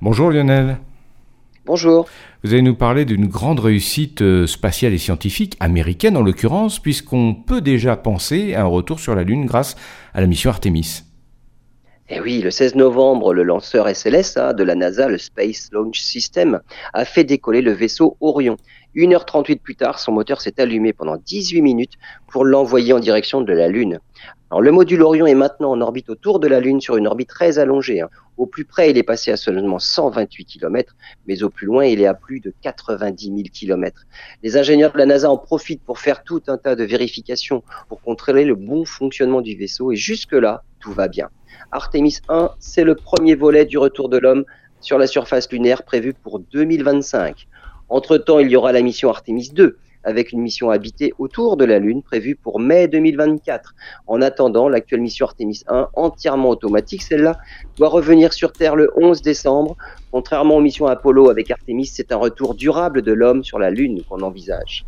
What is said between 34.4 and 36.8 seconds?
Les ingénieurs de la NASA en profitent pour faire tout un tas